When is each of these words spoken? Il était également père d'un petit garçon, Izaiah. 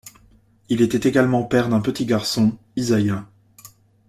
Il 0.69 0.81
était 0.81 1.07
également 1.07 1.43
père 1.43 1.69
d'un 1.69 1.79
petit 1.79 2.07
garçon, 2.07 2.57
Izaiah. 2.75 3.27